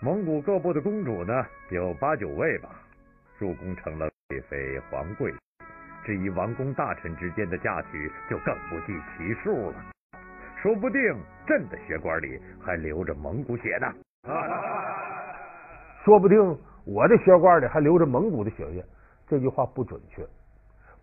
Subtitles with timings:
[0.00, 2.68] 蒙古各部的公主呢，有八九位吧，
[3.36, 5.34] 入宫成了贵妃、皇贵。
[6.04, 9.74] 至于王公大臣之间的嫁娶，就更不计其数了。
[10.62, 11.00] 说不定
[11.48, 13.92] 朕的血管里还流着蒙古血呢。
[16.04, 16.38] 说不定
[16.84, 18.84] 我的血管里还流着蒙古的血液。
[19.26, 20.24] 这句话不准确，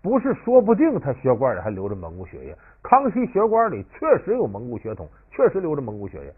[0.02, 2.58] 不是说不定他血管里还流着蒙古血液。
[2.82, 6.34] 康熙血管里确实有蒙古血统，确实流着蒙古血液。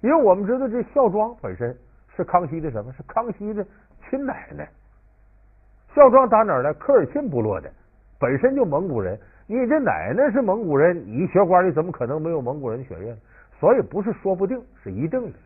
[0.00, 1.76] 因为我们知道这孝庄本身
[2.16, 2.92] 是康熙的什么？
[2.92, 3.64] 是康熙的
[4.08, 4.68] 亲奶奶。
[5.94, 6.72] 孝庄打哪儿来？
[6.74, 7.70] 科尔沁部落的，
[8.20, 9.18] 本身就蒙古人。
[9.46, 13.16] 你这奶奶是蒙古人，你血管里怎么可能没有蒙古人血液？
[13.58, 15.38] 所以不是说不定，是一定的。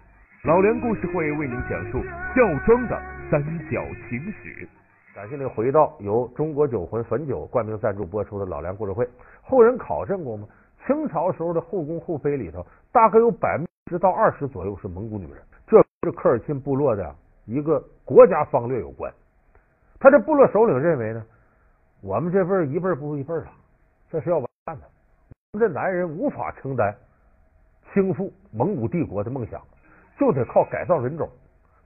[0.44, 2.02] 老梁故事会为您讲述
[2.34, 3.00] 孝庄的
[3.30, 3.80] 三角
[4.10, 4.68] 情史。
[5.14, 9.08] 感谢您回到由中国酒魂汾酒冠名赞助播出的老梁故事会。
[9.40, 10.46] 后人考证过吗？
[10.84, 15.42] 清朝时候的后宫后妃里头，大概有百分之到二十左右是蒙古女人。
[15.66, 17.14] 这是科尔沁部落的
[17.46, 19.12] 一个国家方略有关。
[19.98, 21.24] 他这部落首领认为呢，
[22.00, 23.46] 我们这份一辈不如一辈了，
[24.10, 24.82] 这是要完蛋的。
[25.52, 26.94] 我们这男人无法承担
[27.92, 29.60] 倾覆蒙古帝国的梦想，
[30.18, 31.28] 就得靠改造人种。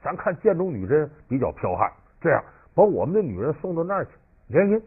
[0.02, 2.42] 咱看建中女真比较剽悍，这样
[2.74, 4.12] 把我们的女人送到那儿去，
[4.48, 4.80] 联姻，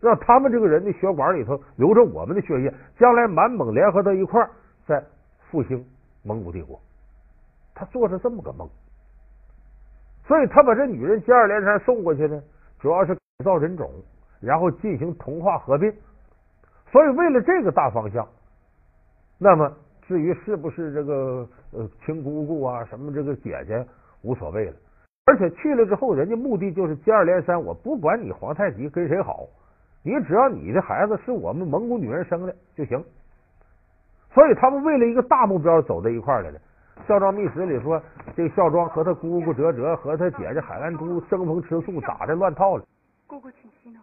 [0.00, 4.50] 让他们这个人的血管里头流着我们的血液，将来满蒙联合到一块儿，
[4.86, 5.04] 再
[5.50, 5.84] 复兴
[6.22, 6.80] 蒙古帝国。
[7.74, 8.68] 他做着这么个梦，
[10.26, 12.42] 所以他把这女人接二连三送过去呢。
[12.78, 13.90] 主要是改造人种，
[14.40, 15.92] 然后进行同化合并，
[16.90, 18.28] 所以为了这个大方向，
[19.38, 23.86] 那么至于是不是这个呃亲姑姑啊什么这个姐姐
[24.22, 24.76] 无所谓了，
[25.26, 29.46] 而且去了之后，人家目的就是接二连三，我不管你皇太极跟谁好，
[30.02, 33.02] 你只要你的孩子是我们蒙古女人生的就行。
[34.34, 36.58] 所以他们为了一个大目标走到一块儿来了。
[37.08, 38.00] 《孝庄秘史》里说，
[38.36, 42.86] 这孝庄和他姑姑哲哲和他姐姐海兰珠争风吃醋，打的乱套了。
[43.26, 43.98] 姑姑，请息怒。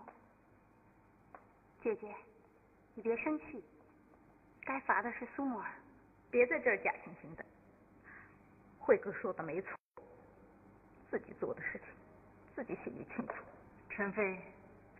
[1.82, 2.08] 姐姐，
[2.96, 3.64] 你别生气，
[4.66, 5.66] 该罚的是苏木尔，
[6.30, 7.46] 别在这儿假惺惺的。
[8.78, 9.70] 慧哥说的没错，
[11.10, 11.88] 自己做的事情，
[12.56, 13.34] 自己心里清楚。
[13.90, 14.38] 陈妃，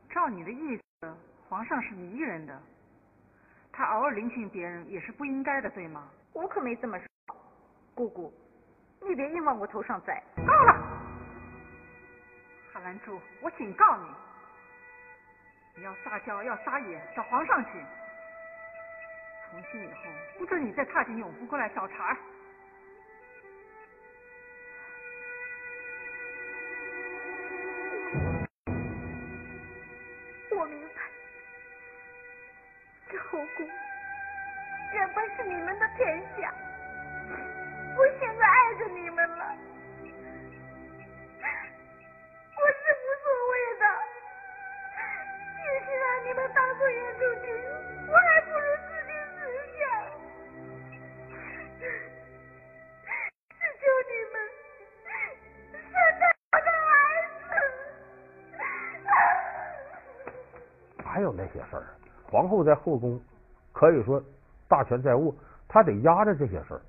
[0.10, 1.14] 照你的意思，
[1.50, 2.58] 皇上是你一人的，
[3.80, 6.10] 他偶尔聆听别人也是不应该的，对吗？
[6.34, 7.08] 我可没这么说。
[7.96, 8.30] 姑姑，
[9.02, 10.22] 你别硬往我头上栽。
[10.36, 10.74] 够了，
[12.74, 14.04] 韩兰珠，我警告你，
[15.78, 17.70] 你要撒娇要撒野，找皇上去。
[19.50, 20.02] 从今以后，
[20.38, 21.94] 不准你再踏进永福宫来找茬。
[22.14, 22.39] 我
[61.32, 61.88] 那些事儿，
[62.30, 63.20] 皇后在后宫
[63.72, 64.22] 可以说
[64.68, 65.34] 大权在握，
[65.68, 66.82] 她得压着这些事儿。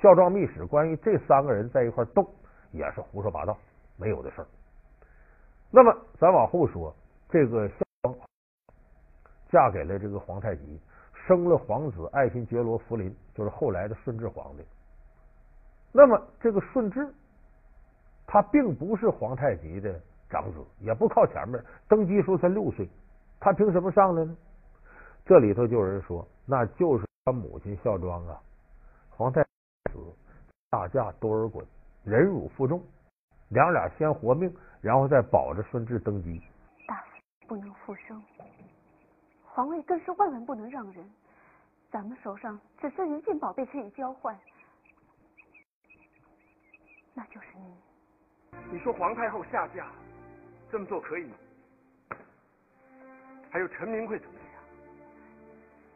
[0.00, 2.28] 孝庄秘史关于这三个人在一块斗，
[2.70, 3.56] 也是胡说八道，
[3.96, 4.46] 没有的事儿。
[5.70, 6.94] 那么咱往后说，
[7.28, 8.14] 这个孝庄
[9.48, 10.80] 嫁给了这个皇太极，
[11.26, 14.64] 生了皇子爱新觉罗福临，就是后来的顺治皇帝。
[15.92, 17.08] 那么这个顺治，
[18.26, 19.98] 他并不是皇太极的
[20.28, 22.86] 长子，也不靠前面，登基时候才六岁，
[23.40, 24.36] 他凭什么上来呢？
[25.24, 28.40] 这里头就有人说，那就是他母亲孝庄啊，
[29.10, 29.42] 皇太。
[29.92, 29.98] 子，
[30.68, 31.64] 大驾多尔衮，
[32.04, 32.82] 忍辱负重，
[33.48, 36.42] 两俩先活命，然后再保着顺治登基。
[36.86, 37.06] 大夫
[37.46, 38.22] 不能复生，
[39.44, 41.08] 皇位更是万万不能让人。
[41.90, 44.36] 咱们手上只剩一件宝贝可以交换，
[47.14, 47.74] 那就是你。
[48.70, 49.90] 你说皇太后下嫁，
[50.70, 51.36] 这么做可以吗？
[53.56, 54.62] 还有陈明会怎么样？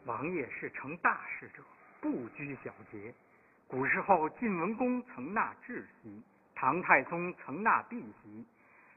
[0.06, 1.62] 王爷是成大事者，
[2.00, 3.12] 不拘小节。
[3.68, 6.22] 古时候，晋文公曾纳质席，
[6.54, 8.46] 唐太宗曾纳婢席。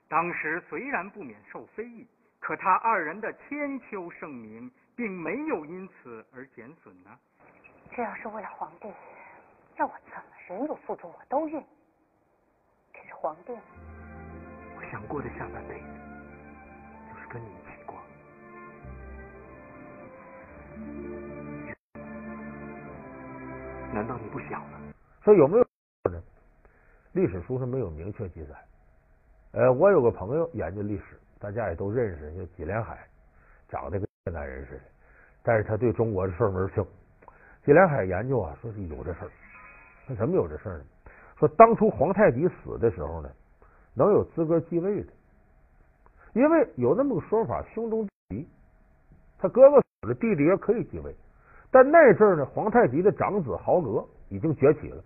[0.07, 2.07] 当时虽然不免受非议，
[2.39, 7.19] 可他二人的千秋盛名并没有因此而减损呢。
[7.93, 8.87] 这要是为了皇帝，
[9.75, 11.65] 让我怎么忍辱负重我都愿意。
[12.93, 13.51] 可是皇帝，
[14.77, 15.87] 我想过的下半辈子
[17.11, 17.49] 就是跟你
[24.49, 24.79] 想吗？
[25.21, 25.65] 说有没有
[27.13, 28.55] 历史书上没有明确记载。
[29.51, 33.07] 呃，我有个朋友研究历史，大家也都认识，叫纪连海，
[33.69, 34.81] 长得跟越南人似的，
[35.43, 36.83] 但是他对中国的事儿门清。
[37.63, 39.31] 纪连海研究啊，说是有这事儿。
[40.07, 40.85] 那什么有这事儿呢？
[41.37, 43.29] 说当初皇太极死的时候呢，
[43.93, 45.13] 能有资格继位的，
[46.33, 48.49] 因为有那么个说法，兄终弟及，
[49.37, 51.15] 他哥哥死了，弟弟也可以继位。
[51.69, 54.97] 但那阵儿呢，皇太极的长子豪格已经崛起了，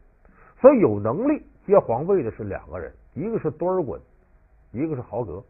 [0.61, 3.99] 所以有能力接皇位的是两个人，一个是多尔衮，
[4.71, 5.43] 一个是豪格。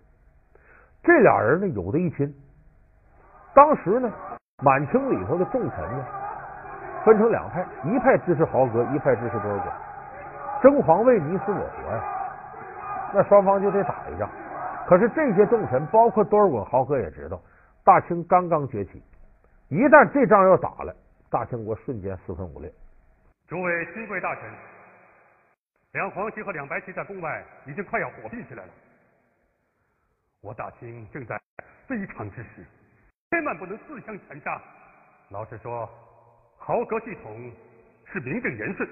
[1.03, 2.33] 这俩人呢，有的一亲。
[3.53, 4.11] 当时呢，
[4.63, 6.05] 满清里头的重臣呢。
[7.05, 12.03] 分成两派，一派支持豪格，一派支持多尔衮，争皇位你死我活呀，
[13.13, 14.27] 那双方就得打一仗。
[14.87, 17.39] 可是这些重臣，包括多尔衮、豪格也知道，
[17.85, 19.01] 大清刚刚崛起，
[19.69, 20.93] 一旦这仗要打了，
[21.29, 22.69] 大清国瞬间四分五裂。
[23.47, 24.43] 诸位亲贵大臣，
[25.93, 28.73] 两黄旗和两白旗在宫外已经快要火并起来了，
[30.41, 31.41] 我大清正在
[31.87, 32.65] 非常之时，
[33.31, 34.61] 千万不能自相残杀。
[35.29, 35.89] 老实说。
[36.59, 37.49] 豪格系统
[38.11, 38.89] 是名正言顺，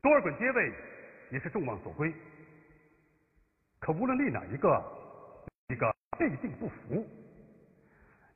[0.00, 0.72] 多尔衮接位
[1.30, 2.14] 也是众望所归。
[3.80, 4.80] 可无论立哪一个，
[5.68, 7.04] 一个必定不服，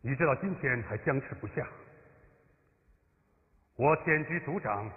[0.01, 1.65] 你知道今天还僵持不下。
[3.77, 4.89] 我天居族长，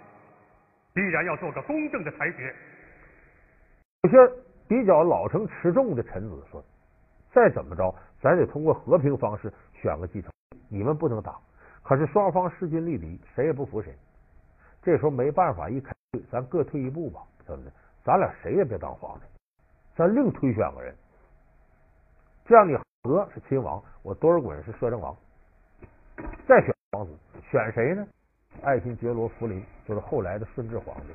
[0.94, 2.54] 必然要做个公正的裁决。
[4.02, 4.16] 有些
[4.68, 6.62] 比较老成持重的臣子说
[7.34, 10.30] ：“再怎么着，咱得通过和平方式选个继承，
[10.68, 11.36] 你们不能打。”
[11.82, 13.92] 可是双方势均力敌，谁也不服谁。
[14.80, 17.72] 这时候没办法，一开会，咱各退一步吧，怎么的？
[18.04, 19.28] 咱俩谁也别当皇上，
[19.96, 20.94] 咱另推选个人。
[22.44, 25.16] 这样，你和是亲王，我多尔衮是摄政王，
[26.46, 27.12] 再选皇子，
[27.50, 28.06] 选谁呢？
[28.62, 31.12] 爱新觉罗·福临，就是后来的顺治皇帝。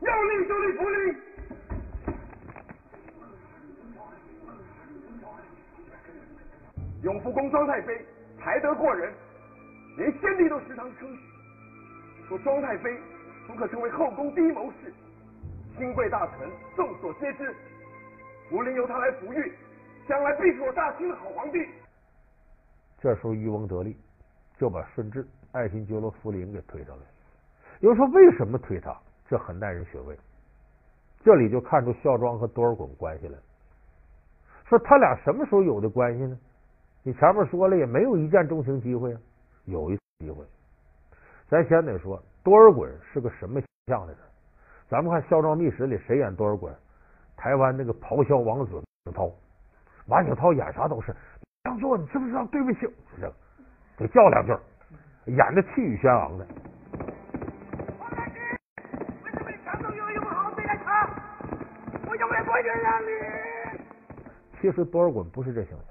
[0.00, 1.16] 要立就立福临。
[7.02, 8.04] 永福宫庄太妃
[8.38, 9.12] 才德过人，
[9.96, 11.20] 连先帝都时常称许，
[12.28, 12.96] 说庄太妃
[13.46, 14.92] 足可成为后宫第一谋士。
[15.78, 17.54] 新贵大臣众所皆知，
[18.48, 19.52] 福临由他来抚育，
[20.08, 21.66] 将来必是我大清的好皇帝。
[22.98, 23.96] 这时候渔翁得利，
[24.56, 27.02] 就把顺治爱新觉罗福临给推上来。
[27.80, 28.96] 有人说为什么推他？
[29.28, 30.16] 这很耐人寻味。
[31.24, 33.36] 这里就看出孝庄和多尔衮关系了。
[34.68, 36.38] 说他俩什么时候有的关系呢？
[37.02, 39.20] 你前面说了，也没有一见钟情机会啊。
[39.64, 40.44] 有一次机会，
[41.48, 44.22] 咱先得说多尔衮是个什么形象的人。
[44.88, 46.70] 咱们看《孝庄秘史》里谁演多尔衮？
[47.36, 49.30] 台湾那个咆哮王子马景涛，
[50.06, 51.14] 马景涛演啥都是
[51.64, 52.46] 让座，你知不知道？
[52.46, 52.86] 对不起，
[54.16, 54.56] 叫两句，
[55.26, 56.46] 演的气宇轩昂的。
[64.58, 65.86] 其实多尔衮不是这形象。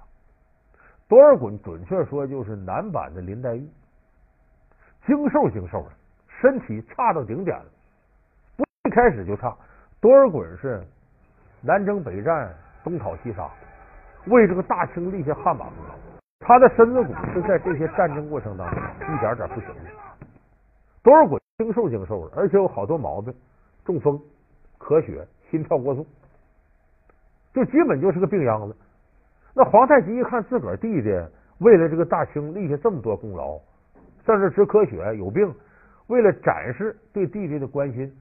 [1.08, 3.70] 多尔衮准确说就是男版的林黛玉，
[5.06, 5.92] 精瘦精瘦的，
[6.42, 7.66] 身体差到顶点了。
[8.58, 9.56] 不一开始就差。
[10.02, 10.84] 多尔衮是
[11.62, 12.52] 南征北战，
[12.84, 13.48] 东讨西杀，
[14.26, 16.15] 为这个大清立下汗马功劳。
[16.40, 18.80] 他的身子骨是在这些战争过程当中
[19.14, 19.90] 一点点不行的。
[21.02, 23.34] 多尔衮精瘦精瘦的，而且有好多毛病，
[23.84, 24.20] 中风、
[24.80, 26.06] 咳血、心跳过速，
[27.54, 28.76] 就基本就是个病秧子。
[29.54, 31.10] 那皇太极一看自个儿弟弟
[31.60, 33.58] 为了这个大清立下这么多功劳，
[34.26, 35.54] 甚至直咳血有病，
[36.08, 38.14] 为了展示对弟弟的关心，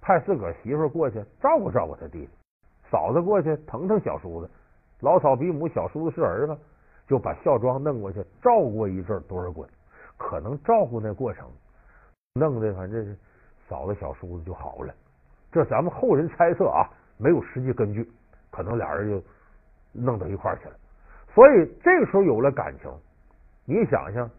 [0.00, 2.28] 派自个儿媳妇过去照顾照顾他弟弟，
[2.90, 4.50] 嫂子过去疼疼小叔子，
[5.00, 6.58] 老嫂比母，小叔子是儿子，
[7.10, 9.66] 就把孝庄弄过去照顾一阵多尔衮，
[10.16, 11.46] 可能照顾那过程
[12.34, 13.16] 弄的反正是
[13.68, 14.94] 嫂子小叔子就好了，
[15.50, 16.88] 这咱们后人猜测啊，
[17.18, 18.08] 没有实际根据，
[18.52, 19.20] 可能俩人就。
[19.92, 20.76] 弄到一块去了，
[21.34, 22.88] 所以这个时候有了感情。
[23.64, 24.30] 你想想，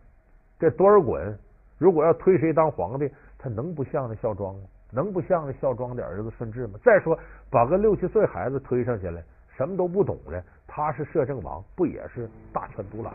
[0.57, 1.35] 这多尔衮
[1.77, 4.61] 如果要推谁当皇帝，他能不像那孝庄吗？
[4.93, 6.79] 能不像那孝庄的儿子顺治吗？
[6.85, 9.21] 再说，把个六七岁孩子推上去了，
[9.57, 10.41] 什么都不懂的，
[10.73, 13.13] 他是摄政王，不也是大权独揽？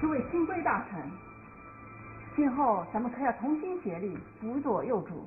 [0.00, 1.02] 诸位亲贵大臣，
[2.36, 5.26] 今后咱们可要同心协力，辅佐幼主。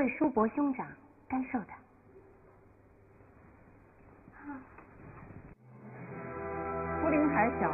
[0.00, 0.86] 位叔伯兄长
[1.28, 1.66] 干受的。
[7.02, 7.70] 福陵还小，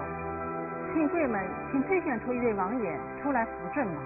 [0.93, 4.03] 亲贵们，请推选出一位王爷出来扶正吧。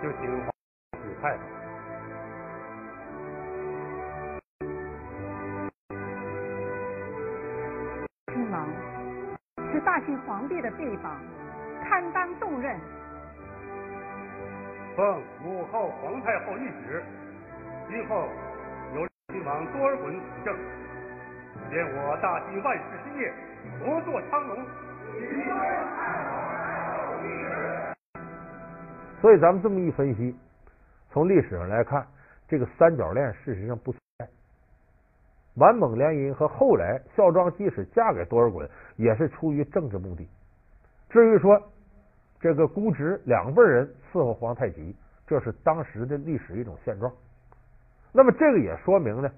[0.00, 0.52] 就请皇
[0.92, 1.42] 指派吧。
[8.32, 8.68] 亲王
[9.72, 11.20] 是大清皇帝的臂膀，
[11.82, 12.78] 堪当重任。
[14.94, 17.02] 奉母后、皇太后懿旨，
[17.88, 18.28] 今后
[18.94, 20.54] 由亲王多尔衮辅政，
[21.70, 23.32] 愿我大清万世基业，
[23.80, 24.58] 国祚昌隆。
[29.22, 30.36] 所以咱们这么一分析，
[31.10, 32.06] 从历史上来看，
[32.46, 34.28] 这个三角恋事实上不存在。
[35.54, 40.28] 满蒙联姻和后来孝庄即使嫁给多尔衮，也是出于政治目的。
[41.08, 41.58] 至于说
[42.42, 44.96] 这个姑侄两辈人伺候皇太极，
[45.28, 47.12] 这是当时的历史一种现状。
[48.12, 49.30] 那么这个也说明呢，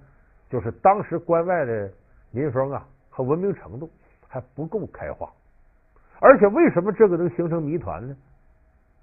[0.48, 1.92] 就是当时关外的
[2.30, 3.90] 民风啊和文明程度
[4.26, 5.30] 还不够开化。
[6.18, 8.16] 而且为什么这个能形成谜团呢？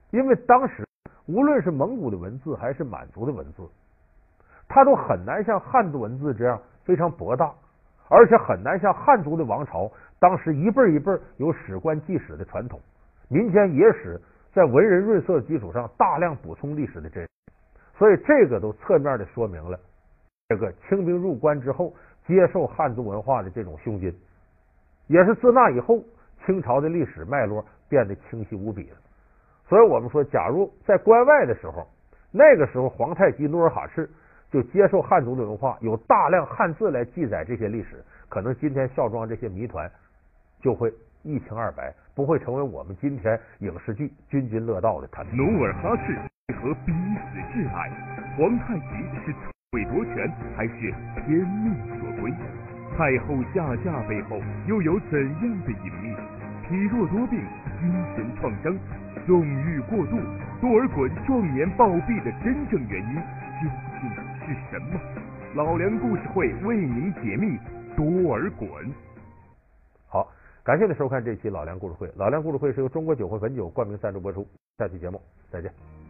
[0.09, 0.83] 因为当时
[1.27, 3.69] 无论是蒙古的文字还是满族的文字，
[4.67, 7.53] 它都很难像汉族文字这样非常博大，
[8.09, 12.81] 而且很难像汉族的王朝当时一辈一辈有史官记史的传统，
[13.31, 14.19] 民间野史
[14.53, 17.29] 在文人润色的基础上大量补充历史的真实，
[17.97, 19.79] 所以这个都侧面的说明了
[20.49, 21.93] 这个清兵入关之后
[22.27, 24.13] 接受汉族文化的这种胸襟，
[25.07, 26.03] 也是自那以后。
[26.43, 28.97] 清朝的历史脉络变得清晰无比了，
[29.69, 31.87] 所以我们说，假如在关外的时候，
[32.31, 34.09] 那个时候皇太极努尔哈赤
[34.49, 39.87] 就接受汉族的文化，有大量汉字来记载这些历史，可能今天孝庄这些谜团
[40.63, 40.91] 就会
[41.23, 45.25] 一清二白，不会成为我们今天影视剧津津乐道的谈。
[45.35, 46.13] 努尔哈赤
[46.47, 47.89] 为何逼死挚爱？
[48.37, 50.93] 皇太极是篡位夺权，还是
[51.25, 52.33] 天命所归？
[52.97, 56.15] 太后下嫁背后又有怎样的隐秘？
[56.67, 57.39] 体弱多病，
[57.79, 58.75] 精神创伤，
[59.25, 60.17] 纵欲过度，
[60.59, 63.15] 多尔衮壮年暴毙的真正原因
[63.61, 64.09] 究竟
[64.47, 64.99] 是什么？
[65.53, 67.57] 老梁故事会为您解密
[67.95, 68.89] 多尔衮。
[70.63, 72.11] 感谢您收看这期老梁故事会。
[72.15, 74.47] 老梁故事会是由中国酒会汾酒冠名赞助播出。
[74.77, 75.19] 下期节目
[75.51, 76.00] 再见。